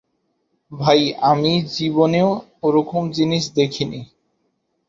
[0.71, 1.01] ভাই,
[1.23, 2.29] আমি জীবনেও
[2.63, 4.01] ওরকম জিনিস দেখিনি।